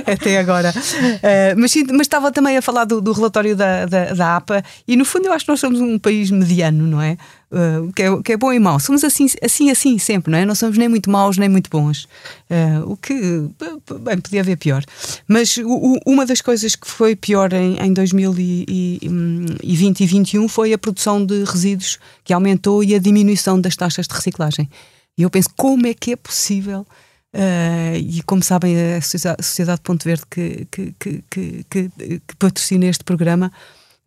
[0.11, 0.71] até agora.
[0.71, 4.97] Uh, mas, mas estava também a falar do, do relatório da, da, da, APA e,
[4.97, 7.17] no fundo, eu acho que nós somos um país mediano, não é?
[7.51, 8.79] Uh, que, é, que é bom e mau.
[8.79, 10.45] Somos assim, assim, assim sempre, não é?
[10.45, 12.03] Não somos nem muito maus nem muito bons.
[12.47, 13.13] Uh, o que,
[14.01, 14.83] bem, podia haver pior.
[15.27, 19.03] Mas o, uma das coisas que foi pior em, em 2020
[19.63, 24.13] e 2021 foi a produção de resíduos que aumentou e a diminuição das taxas de
[24.13, 24.69] reciclagem.
[25.17, 26.85] E eu penso, como é que é possível?
[27.33, 31.23] Uh, e como sabem, a Sociedade Ponto Verde que, que, que,
[31.69, 33.51] que, que patrocina este programa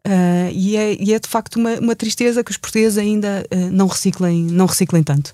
[0.07, 3.71] Uh, e, é, e, é, de facto uma, uma, tristeza que os portugueses ainda uh,
[3.71, 5.29] não, reciclem, não reciclem tanto.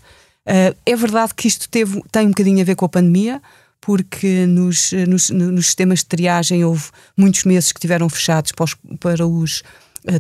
[0.47, 3.41] Uh, é verdade que isto teve, tem um bocadinho a ver com a pandemia,
[3.81, 6.85] porque nos, nos, nos sistemas de triagem houve
[7.17, 9.63] muitos meses que tiveram fechados para os, para os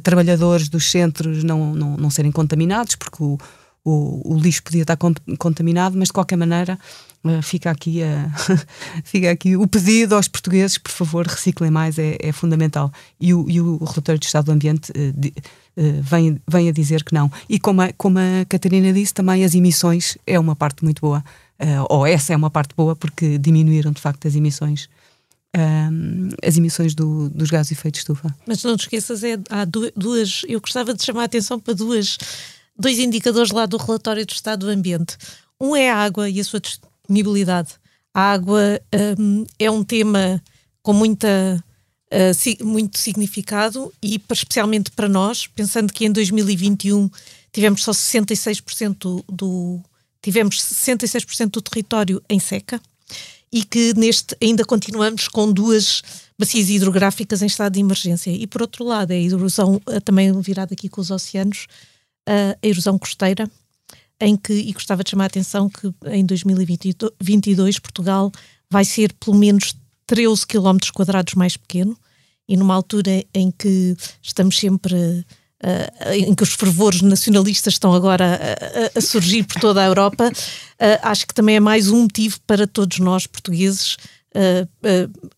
[0.03, 3.37] trabalhadores dos centros não, não, não serem contaminados, porque o,
[3.85, 4.97] o, o lixo podia estar
[5.39, 6.79] contaminado, mas de qualquer maneira
[7.43, 8.59] fica aqui, uh,
[9.05, 12.93] fica aqui o pedido aos portugueses, por favor, reciclem mais, é, é fundamental.
[13.21, 15.35] E o, e o relatório do Estado do Ambiente uh, de,
[16.03, 17.31] vem, vem a dizer que não.
[17.49, 21.25] E como a, como a Catarina disse, também as emissões é uma parte muito boa,
[21.89, 24.89] ou essa é uma parte boa, porque diminuíram de facto as emissões.
[26.45, 28.35] as emissões do, dos gases de efeito de estufa.
[28.45, 30.43] Mas não te esqueças, é, há duas.
[30.49, 32.19] Eu gostava de chamar a atenção para duas,
[32.77, 35.17] dois indicadores lá do relatório do Estado do Ambiente.
[35.61, 36.61] Um é a água e a sua
[37.09, 37.75] disponibilidade.
[38.15, 38.81] A água
[39.19, 40.43] um, é um tema
[40.83, 41.65] com muita,
[42.13, 47.11] uh, si, muito significado e especialmente para nós, pensando que em 2021
[47.53, 49.81] tivemos só 66% do, do
[50.23, 52.81] tivemos 66% do território em seca
[53.53, 56.03] e que neste ainda continuamos com duas
[56.39, 58.31] bacias hidrográficas em estado de emergência.
[58.31, 61.67] E por outro lado, a erosão uh, também virada aqui com os oceanos,
[62.29, 63.51] uh, a erosão costeira,
[64.21, 68.33] em que, e gostava de chamar a atenção que em 2022 Portugal
[68.71, 69.75] vai ser pelo menos
[70.07, 71.97] 13 km quadrados mais pequeno
[72.49, 78.41] e numa altura em que estamos sempre uh, em que os fervores nacionalistas estão agora
[78.95, 82.41] a, a, surgir por toda a Europa, uh, acho que também é mais um motivo
[82.47, 83.97] para todos nós portugueses
[84.35, 85.29] uh,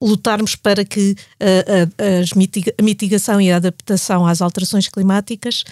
[0.00, 1.16] lutarmos para que
[2.36, 5.64] mitiga a mitigação e a adaptação às alterações climáticas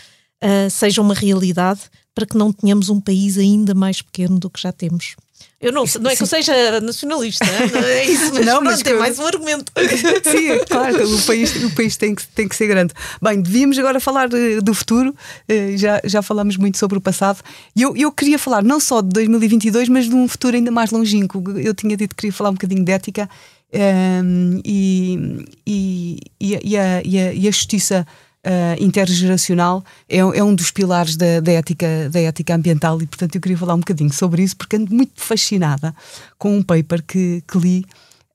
[0.71, 1.81] seja uma realidade
[2.15, 5.17] para que não tenhamos um país ainda mais pequeno do que já temos.
[5.61, 8.95] Eu não, não é que eu seja nacionalista, não é isso, mas, não, mas tem
[8.95, 9.73] mais um argumento.
[10.31, 12.93] Sim, é claro, o país, o país tem, que, tem que ser grande.
[13.23, 15.15] Bem, devíamos agora falar do futuro,
[15.49, 17.43] eh, já, já falamos muito sobre o passado,
[17.75, 20.91] e eu, eu queria falar não só de 2022, mas de um futuro ainda mais
[20.91, 21.43] longínquo.
[21.59, 23.29] Eu tinha dito que queria falar um bocadinho de ética
[23.73, 28.07] um, ehm, e, e, e, a, e, a, e a justiça
[28.47, 33.03] uh, intergeracional é, é, um dos pilares da, da, ética, da ética ambiental.
[33.03, 35.95] E, portanto, eu queria falar um bocadinho sobre isso porque ando muito fascinada
[36.39, 37.85] com um paper que, que li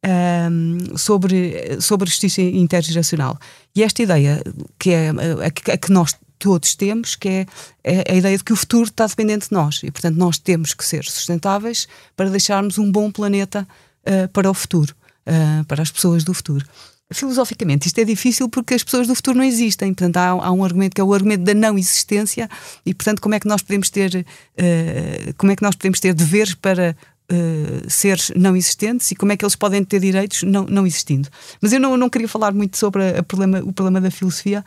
[0.06, 3.40] um, sobre, sobre justiça intergeracional.
[3.76, 4.44] E esta ideia,
[4.78, 7.46] que é a, a que nós todos temos, que é,
[7.84, 9.82] é, a ideia de que o futuro está dependente de nós.
[9.84, 13.68] E, portanto, nós temos que ser sustentáveis para deixarmos um bom planeta
[14.08, 14.94] uh, para o futuro,
[15.28, 16.66] uh, para as pessoas do futuro
[17.12, 19.94] filosoficamente isto é difícil porque as pessoas do futuro não existem.
[19.94, 22.50] Portanto, há, há, um argumento que é o argumento da não existência
[22.86, 26.14] e, portanto, como é que nós podemos ter, uh, como é que nós podemos ter
[26.14, 26.96] deveres para
[27.32, 31.30] uh, seres não existentes e como é que eles podem ter direitos não, não existindo.
[31.62, 34.64] Mas eu não, não queria falar muito sobre a, a problema, o problema da filosofia,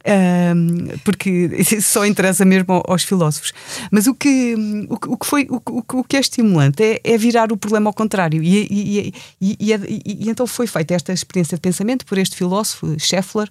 [0.00, 1.50] uh, porque
[1.80, 3.52] só interessa mesmo aos filósofos.
[3.90, 4.54] Mas o que,
[4.88, 5.62] o, o que, foi, o,
[5.98, 8.42] o, que é estimulante é, é, virar o problema ao contrário.
[8.42, 12.98] E, e, e, é, e, então foi feita esta experiência de pensamento por este filósofo,
[12.98, 13.48] Scheffler,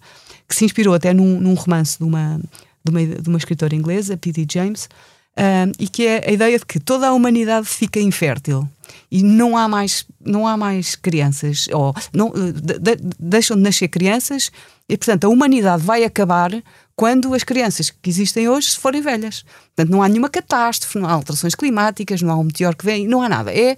[0.48, 2.40] que se inspirou até num, num romance de uma,
[2.84, 4.46] de uma, de uma escritora inglesa, P.D.
[4.52, 4.90] James
[5.38, 8.68] um, e que é a ideia de que toda a humanidade fica infértil.
[9.12, 13.88] E não há mais não há mais crianças ou não de, de, deixam de nascer
[13.88, 14.52] crianças
[14.90, 16.52] e portanto a humanidade vai acabar
[16.96, 19.44] quando as crianças que existem hoje forem velhas.
[19.76, 23.08] Portanto não há nenhuma catástrofe não há alterações climáticas não há um meteoro que vem
[23.08, 23.54] não há nada.
[23.54, 23.78] É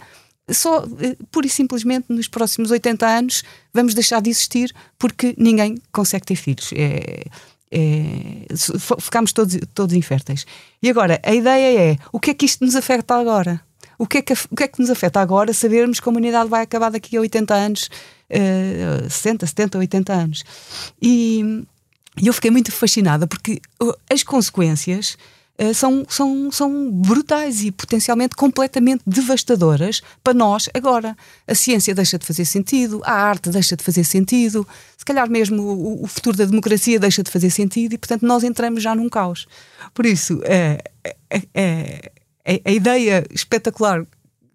[0.51, 3.43] só eh, pura e simplesmente nos próximos 80 anos
[3.73, 6.71] vamos deixar de existir porque ninguém consegue ter filhos.
[6.73, 7.23] É,
[7.71, 8.45] é,
[8.99, 10.45] ficamos todos, todos inférteis.
[10.81, 13.61] E agora, a ideia é: o que é que isto nos afeta agora?
[13.97, 16.49] O que, é que, o que é que nos afeta agora sabermos que a humanidade
[16.49, 17.89] vai acabar daqui a 80 anos,
[18.29, 20.43] uh, 60, 70, 80 anos?
[21.01, 21.65] E,
[22.21, 23.61] e eu fiquei muito fascinada porque
[24.09, 25.17] as consequências
[25.73, 31.17] são, são, são brutais e potencialmente completamente devastadoras para nós agora.
[31.47, 34.67] A ciência deixa de fazer sentido, a arte deixa de fazer sentido,
[34.97, 38.43] se calhar mesmo o, o futuro da democracia deixa de fazer sentido e, portanto, nós
[38.43, 39.47] entramos já num caos.
[39.93, 40.81] Por isso, é,
[41.29, 42.11] é, é,
[42.65, 44.05] a ideia espetacular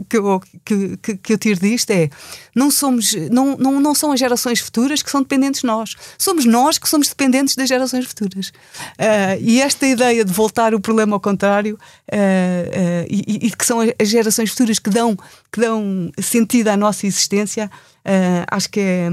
[0.09, 2.11] que eu, que, que, que eu tiro disto é
[2.55, 5.95] não somos não, não, não são as gerações futuras que são dependentes de nós.
[6.19, 8.49] Somos nós que somos dependentes das gerações futuras.
[8.49, 13.65] Uh, e esta ideia de voltar o problema ao contrário uh, uh, e, e, que
[13.65, 15.17] são as gerações futuras que dão
[15.53, 17.71] que dão sentido à nossa existência
[18.51, 19.09] acho que é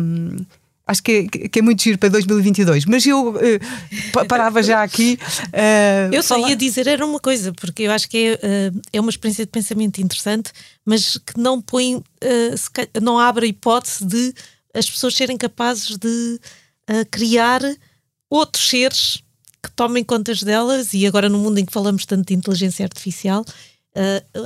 [0.92, 2.86] acho que é, que é muito giro para 2022.
[2.86, 5.18] Mas eu uh, parava já aqui.
[5.48, 6.50] Uh, eu só falar...
[6.50, 9.52] ia dizer era uma coisa, porque eu acho que é, uh, é uma experiência de
[9.52, 10.52] pensamento interessante,
[10.86, 12.04] mas que não põe,
[13.02, 14.34] não abre a hipótese de
[14.74, 16.40] as pessoas serem capazes de
[17.10, 17.62] criar
[18.30, 19.24] outros seres
[19.62, 23.46] que tomem contas delas e agora no mundo em que falamos tanto de inteligência artificial,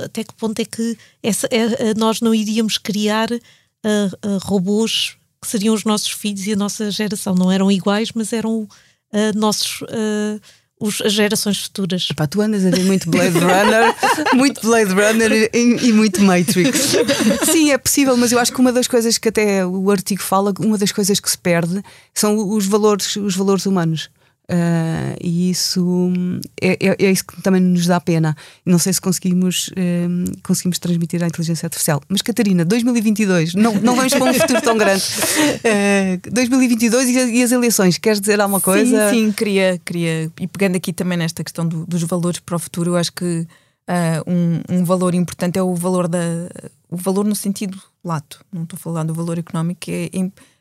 [0.04, 1.48] até que ponto é que essa,
[1.96, 3.28] nós não iríamos criar
[4.42, 7.34] robôs que seriam os nossos filhos e a nossa geração?
[7.34, 8.68] Não eram iguais, mas eram
[9.34, 9.82] nossos
[10.78, 12.08] os, as gerações futuras.
[12.10, 13.94] Epá, tu andas a ver muito Blade Runner,
[14.34, 16.96] muito Blade Runner e, e, muito Matrix.
[17.50, 20.52] Sim, é possível, mas eu acho que uma das coisas que até o artigo fala,
[20.60, 24.10] uma das coisas que se perde são os valores, os valores humanos.
[24.48, 26.08] Uh, e isso
[26.60, 28.36] é, é, é, isso que também nos dá pena.
[28.64, 32.00] Não sei se conseguimos, uh, conseguimos transmitir à inteligência artificial.
[32.08, 35.02] Mas, Catarina, 2022, não, não vamos para um futuro tão grande.
[35.02, 39.10] Uh, 2022 e, e, as eleições, queres dizer alguma coisa?
[39.10, 40.30] Sim, sim, queria, queria.
[40.40, 43.46] E pegando aqui também nesta questão do, dos valores para o futuro, eu acho que
[44.26, 46.18] um, um, valor importante é o valor da.
[46.88, 50.08] O valor no sentido lato, não estou a falar do valor económico, é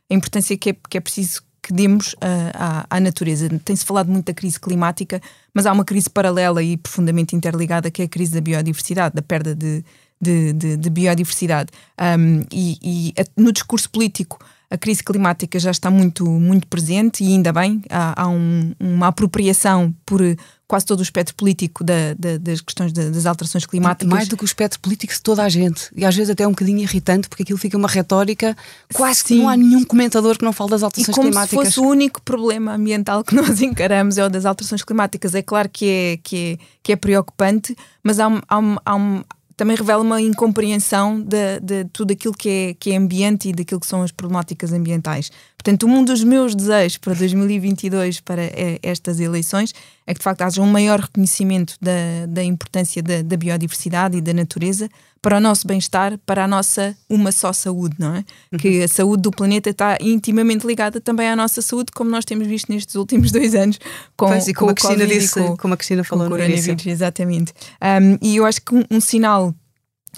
[0.10, 3.49] a importância que é, que é preciso que demos uh, à, à, natureza.
[3.65, 5.19] Tem-se falado muito da crise climática,
[5.51, 9.21] mas há uma crise paralela e profundamente interligada que é a crise da biodiversidade, da
[9.23, 9.84] perda de,
[10.21, 11.71] de, de, de biodiversidade.
[11.99, 14.38] Um, e, e no discurso político
[14.69, 19.08] a crise climática já está muito, muito presente e ainda bem, há, há um, uma
[19.08, 20.21] apropriação por
[20.67, 24.08] quase todo o espectro político da, da, das questões das alterações climáticas.
[24.08, 25.89] Mais do que o espectro político de toda a gente.
[25.95, 28.56] E às vezes até é um bocadinho irritante, porque aquilo fica uma retórica,
[28.93, 29.25] quase Sim.
[29.25, 31.67] que não há nenhum comentador que não fale das alterações e como climáticas.
[31.67, 35.36] Se fosse o único problema ambiental que nós encaramos é o das alterações climáticas.
[35.36, 39.23] É claro que é, que é, que é preocupante, mas há, há, há,
[39.56, 43.80] também revela uma incompreensão de, de, tudo aquilo que é, que é ambiente e daquilo
[43.80, 45.32] que são as problemáticas ambientais.
[45.65, 48.43] Portanto, um dos meus desejos para 2022, para
[48.84, 49.73] estas eleições,
[50.06, 54.21] é que de facto haja um maior reconhecimento da, da importância da, da biodiversidade e
[54.21, 54.88] da natureza
[55.23, 58.23] para o nosso bem-estar, para a nossa uma só saúde, não é?
[58.51, 58.60] Uhum.
[58.60, 62.45] Que a saúde do planeta está intimamente ligada também à nossa saúde, como nós temos
[62.45, 63.80] visto nestes últimos dois anos
[64.15, 66.78] com, pois, e como, com a Cristina disse, com, como a Cristina falou no início.
[66.86, 67.51] Exatamente.
[67.82, 69.51] Um, e eu acho que um, um sinal,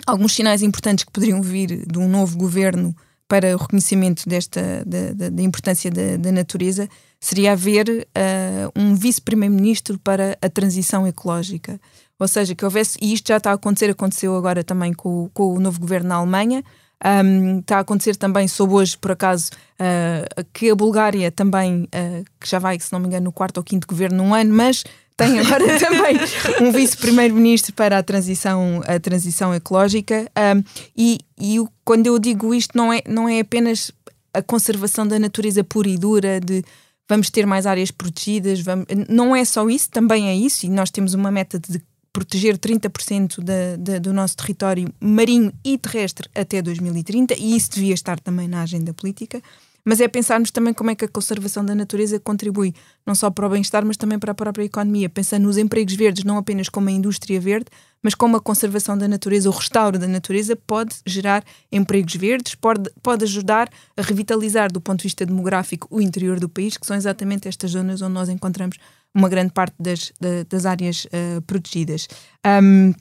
[0.06, 2.94] alguns sinais importantes que poderiam vir de um novo governo
[3.28, 6.88] para o reconhecimento desta da, importância da, da, natureza
[7.20, 11.80] seria haver uh, um vice-primeiro-ministro para a transição ecológica.
[12.20, 15.54] Ou seja, que houvesse, e isto já está a acontecer, aconteceu agora também com, com
[15.54, 16.64] o novo governo na Alemanha,
[17.06, 22.26] um, está a acontecer também, soube hoje, por acaso, uh, que a Bulgária também, uh,
[22.40, 24.84] que já vai, se não me engano, no quarto ou quinto governo num ano, mas
[25.18, 26.16] tem agora também
[26.62, 30.32] um vice-primeiro-ministro para a transição, a transição ecológica.
[30.56, 30.64] Um,
[30.96, 33.92] e e o, quando eu digo isto, não é, não é apenas
[34.34, 36.64] a conservação da natureza pura e dura, de
[37.08, 40.90] vamos ter mais áreas protegidas, vamos, não é só isso, também é isso, e nós
[40.90, 46.62] temos uma meta de proteger 30% da, da, do nosso território marinho e terrestre até
[46.62, 49.42] 2030, e isso devia estar também na agenda política.
[49.88, 53.48] Mas é pensarmos também como é que a conservação da natureza contribui não só para
[53.48, 56.90] o bem-estar, mas também para a própria economia, pensando nos empregos verdes não apenas como
[56.90, 57.68] a indústria verde,
[58.04, 62.92] mas como a conservação da natureza, o restauro da natureza pode gerar empregos verdes, pode,
[63.02, 66.98] pode ajudar a revitalizar do ponto de vista demográfico o interior do país, que são
[66.98, 68.76] exatamente estas zonas onde nós encontramos
[69.16, 70.12] uma grande parte das,
[70.50, 72.10] das áreas uh, protegidas.
[72.46, 72.94] Um,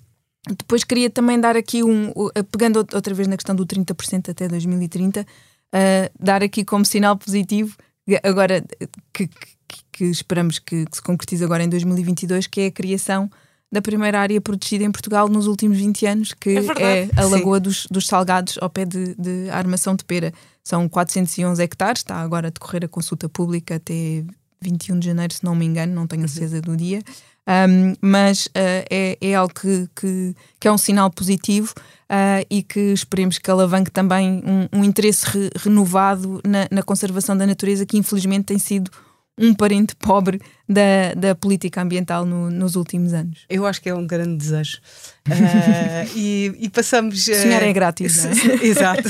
[0.49, 2.13] depois queria também dar aqui um,
[2.53, 5.27] pegando outra vez na questão do 30% até 2030,
[5.77, 7.77] uh, dar aqui como sinal positivo,
[8.23, 8.65] agora
[9.13, 13.31] que, que, que esperamos que, que, se concretize agora em 2022, que é a criação
[13.71, 17.59] da primeira área protegida em Portugal nos últimos 20 anos, que é, é a Lagoa
[17.59, 20.33] dos, dos, Salgados, ao pé de, de Armação de Pera.
[20.63, 24.25] São 411 hectares, está agora a decorrer a consulta pública até
[24.61, 26.29] 21 de janeiro, se não me engano, não tenho a uhum.
[26.29, 27.01] certeza do dia.
[27.49, 28.51] Um, mas uh,
[28.91, 31.73] é, é algo que, que, que, é um sinal positivo
[32.11, 37.37] uh, e que esperemos que alavanque também um, um interesse re, renovado na, na, conservação
[37.37, 38.91] da natureza, que infelizmente tem sido
[39.39, 43.45] um parente pobre da, da política ambiental no, nos últimos anos.
[43.51, 44.79] Eu acho que é um grande desejo.
[45.29, 47.27] Uh, e, e, passamos.
[47.29, 48.25] Uh, Sonhar é grátis.
[48.25, 48.31] É?
[48.65, 49.09] Exato.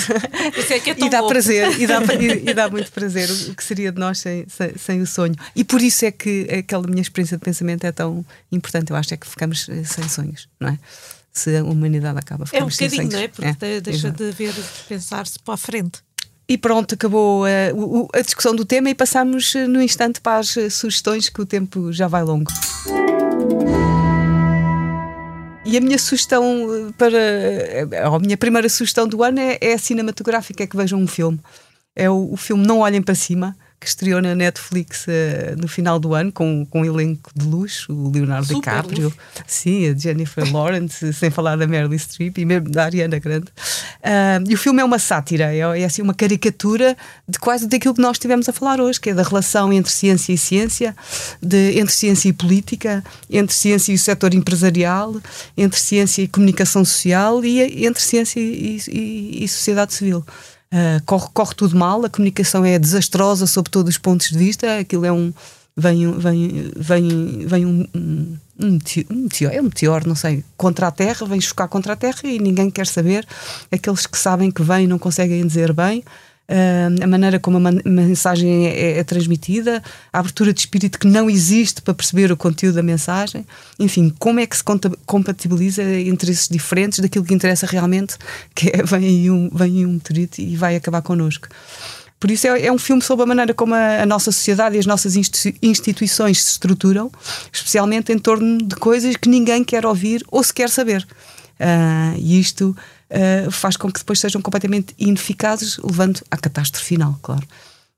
[0.69, 3.63] é que é e dá prazer, e dá, e, e, dá muito prazer o que
[3.63, 5.37] seria de nós sem, sem, sem, o sonho.
[5.55, 8.91] E por isso é que aquela minha experiência de pensamento é tão importante.
[8.91, 10.79] Eu acho é que ficamos eh, sem sonhos, não é?
[11.37, 13.29] Se a humanidade acaba ficando É um bocadinho, não é?
[13.29, 14.25] Porque é, deixa exato.
[14.25, 16.01] de ver, de pensar-se para a frente.
[16.49, 17.73] E pronto, acabou a, eh,
[18.15, 21.45] a discussão do tema e passamos eh, no instante para as eh, sugestões, que o
[21.45, 22.51] tempo já vai longo.
[25.67, 27.19] E a minha sugestão para.
[28.07, 31.39] A minha primeira sugestão do ano é, é a cinematográfica, é que vejam um filme.
[31.95, 35.11] É o, o filme Não Olhem para Cima, que estreou na Netflix uh,
[35.61, 39.19] no final do ano, com, com um elenco de luxo, o Leonardo Super DiCaprio, luxo.
[39.47, 43.47] sim, a Jennifer Lawrence, sem falar da Meryl Streep e mesmo da Ariana Grande.
[43.47, 46.97] Uh, e o filme é uma sátira, é, é, assim uma caricatura
[47.29, 50.33] de quase daquilo que nós estivemos a falar hoje, que é da relação entre ciência
[50.33, 50.97] e ciência,
[51.43, 55.15] de, entre ciência e política, entre ciência e o setor empresarial,
[55.57, 60.25] entre ciência e comunicação social e entre ciência e, e, e sociedade civil.
[60.77, 64.79] Uh, corre, corre tudo mal, a comunicação é desastrosa sob todos os pontos de vista,
[64.79, 65.33] aquilo é um.
[65.75, 68.79] Vem, vem, vem, vem um, um, um,
[69.23, 72.39] meteor, é um meteor, não sei, contra a Terra, vem chocar contra a Terra e
[72.39, 73.27] ninguém quer saber.
[73.73, 76.03] Aqueles que sabem que vem não conseguem dizer bem
[76.49, 79.83] uh, a maneira como a mensagem é, é, é, transmitida,
[80.13, 83.47] a abertura de espírito que não existe para perceber o conteúdo da mensagem,
[83.79, 84.65] enfim, como é que se
[85.05, 88.17] compatibiliza interesses diferentes daquilo que interessa realmente,
[88.55, 91.49] que é vem aí um, vem aí um meteorito e vai acabar connosco.
[92.19, 94.79] Por isso é, é, um filme sobre a maneira como a, a, nossa sociedade e
[94.79, 95.17] as nossas
[95.63, 97.11] instituições se estruturam,
[97.53, 101.07] especialmente em torno de coisas que ninguém quer ouvir ou se quer saber.
[101.61, 102.77] Uh, e isto
[103.11, 107.47] uh, faz com que depois sejam completamente ineficazes, levando à catástrofe final, claro.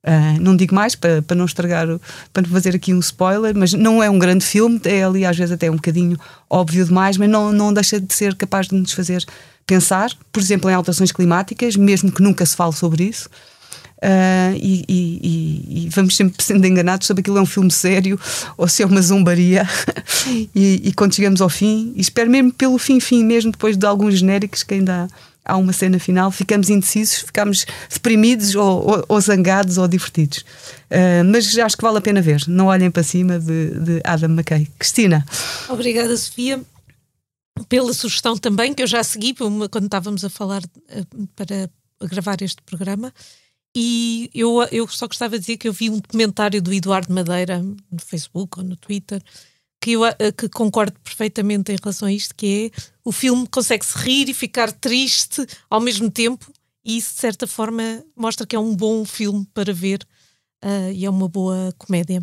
[0.07, 1.87] Uh, não digo mais para, para não estragar,
[2.33, 5.37] para não fazer aqui um spoiler, mas não é um grande filme, é ali às
[5.37, 6.17] vezes até um bocadinho
[6.49, 9.25] óbvio demais, mas não, não deixa de ser capaz de nos fazer
[9.67, 13.29] pensar, por exemplo, em alterações climáticas, mesmo que nunca se fale sobre isso.
[13.99, 18.19] Uh, e, e, e, vamos sempre sendo enganados sobre aquilo é um filme sério
[18.57, 19.69] ou se é uma zombaria.
[20.55, 23.85] e, e, quando chegamos ao fim, e espero mesmo pelo fim, fim, mesmo depois de
[23.85, 25.09] alguns genéricos que ainda
[25.45, 30.45] há, há uma cena final, ficamos indecisos, ficamos deprimidos ou, ou, ou zangados ou divertidos.
[30.91, 32.45] Uh, mas acho que vale a pena ver.
[32.47, 34.69] Não olhem para cima de, de Adam McKay.
[34.79, 35.27] Cristina.
[35.69, 36.61] Obrigada, Sofia
[37.69, 41.69] pela sugestão também, que eu já segui quando estávamos a falar eh, para
[42.07, 43.13] gravar este programa.
[43.81, 47.63] E eu, eu só gostava de dizer que eu vi um comentário do Eduardo Madeira
[47.63, 49.23] no Facebook ou no Twitter
[49.81, 53.97] que eu eh, que concordo perfeitamente em relação a isto, que é o filme consegue-se
[53.97, 56.53] rir e ficar triste ao mesmo tempo,
[56.85, 60.05] e isso de certa forma mostra que é um bom filme para ver
[60.65, 62.21] uh, e é uma boa comédia.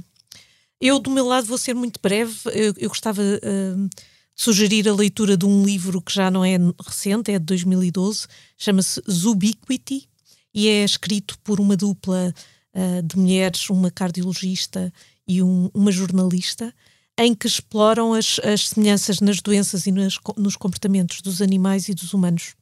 [0.81, 2.35] Eu, do meu lado, vou ser muito breve.
[2.47, 4.03] Eu, eu gostava uh, de
[4.35, 8.27] sugerir a leitura de um livro que já não é recente, é de 2012,
[8.57, 10.09] chama-se Zubiquity,
[10.55, 12.33] e é escrito por uma dupla
[12.73, 14.91] uh, de mulheres, uma cardiologista
[15.27, 16.73] e um, uma jornalista,
[17.19, 21.93] em que exploram as, as semelhanças nas doenças e nas, nos comportamentos dos animais e
[21.93, 22.55] dos humanos.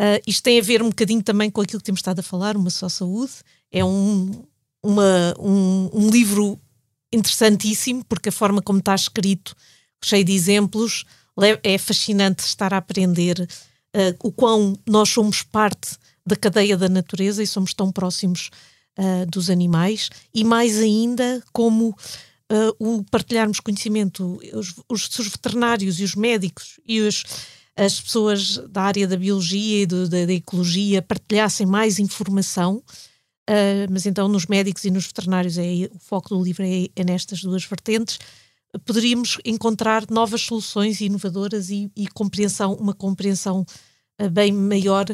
[0.00, 2.56] Uh, isto tem a ver um bocadinho também com aquilo que temos estado a falar,
[2.56, 3.32] uma só saúde.
[3.70, 4.44] É um,
[4.82, 6.60] uma, um, um livro
[7.12, 9.54] interessantíssimo, porque a forma como está escrito,
[10.02, 11.04] cheio de exemplos,
[11.62, 15.96] é fascinante estar a aprender uh, o quão nós somos parte
[16.26, 18.50] da cadeia da natureza e somos tão próximos
[18.98, 26.00] uh, dos animais, e mais ainda como uh, o partilharmos conhecimento, os, os, os, veterinários
[26.00, 27.24] e os médicos e os,
[27.76, 32.82] as pessoas da área da biologia e do, da, da, ecologia partilhassem mais informação.
[33.48, 37.04] Uh, mas então nos médicos e nos veterinários é, o foco do livro é, é
[37.04, 38.18] nestas duas vertentes
[38.86, 43.66] poderíamos encontrar novas soluções inovadoras e, e compreensão uma compreensão
[44.32, 45.04] bem maior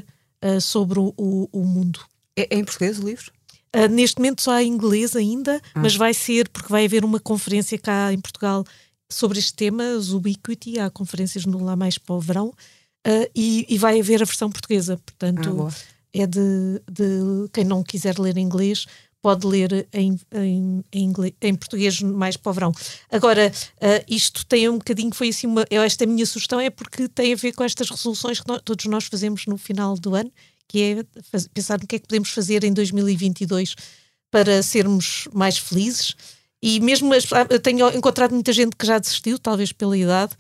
[0.45, 2.01] uh, sobre o, o, mundo.
[2.37, 3.33] É, é, em português o livro?
[3.75, 5.81] Uh, neste momento só há em inglês ainda, ah.
[5.81, 8.65] mas vai ser, porque vai haver uma conferência cá em Portugal
[9.09, 13.79] sobre este tema, Ubiquity, há conferências no lá mais para o verão, uh, e, e,
[13.79, 15.75] vai haver a versão portuguesa, portanto ah,
[16.13, 18.87] é de, de, quem não quiser ler em inglês,
[19.23, 22.73] pode ler em, em, em, inglês, em português mais para o verão.
[23.11, 27.33] Agora, uh, isto tem um bocadinho, foi assim, uma, esta minha sugestão é porque tem
[27.33, 30.33] a ver com estas resoluções que nós, todos nós fazemos no final do ano,
[30.67, 33.75] que é fazer, pensar no que é que podemos fazer em 2022
[34.31, 36.15] para sermos mais felizes.
[36.63, 40.33] E mesmo as, ah, tenho encontrado muita gente que já desistiu, talvez pela idade,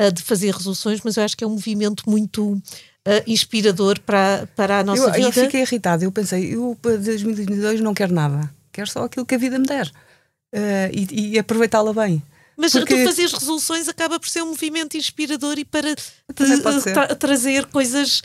[0.00, 2.60] uh, de fazer resoluções, mas eu acho que é um movimento muito
[3.06, 5.28] uh, inspirador para, para a nossa eu, vida.
[5.28, 9.34] Eu fiquei irritada, eu pensei, eu para 2022 não quero nada, quero só aquilo que
[9.34, 12.22] a vida me der uh, e, e aproveitá-la bem.
[12.56, 12.96] Mas Porque...
[12.96, 15.94] tu fazeres resoluções acaba por ser um movimento inspirador e para
[16.82, 18.22] tra trazer coisas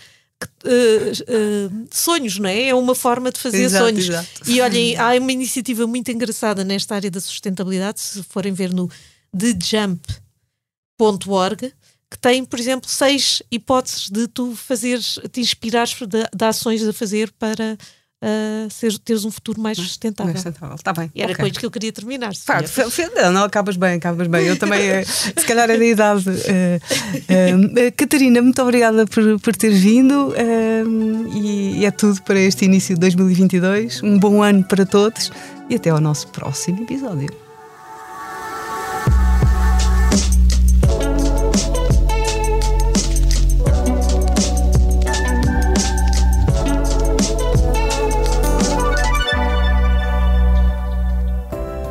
[0.63, 2.67] uh, sonhos, não é?
[2.67, 4.07] É uma forma de fazer exato, sonhos.
[4.07, 4.27] Exato.
[4.45, 8.87] E olhem, há uma iniciativa muito engraçada nesta área da sustentabilidade, se forem ver no
[9.35, 9.99] thejump.org,
[12.09, 16.91] que tem, por exemplo, seis hipóteses de tu fazeres, te inspirares de, de ações a
[16.91, 17.77] fazer para
[18.23, 20.33] uh, ser, teres um futuro mais sustentável.
[20.33, 20.75] Mais sustentável.
[20.75, 21.11] Está bem.
[21.13, 21.43] E era okay.
[21.43, 22.31] com isto que eu queria terminar.
[22.45, 22.61] Pá,
[23.15, 24.45] não, não, acabas bem, acabas bem.
[24.45, 26.29] Eu também, eh, se calhar, é da idade.
[26.29, 30.33] Uh, uh, Catarina, muito obrigada por, por ter vindo
[31.33, 34.03] e, e é tudo para este início de 2022.
[34.03, 35.31] Um bom ano para todos
[35.69, 37.48] e até ao nosso próximo episódio.